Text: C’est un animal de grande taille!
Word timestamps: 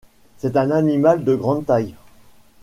C’est 0.39 0.57
un 0.57 0.71
animal 0.71 1.23
de 1.23 1.35
grande 1.35 1.67
taille! 1.67 1.93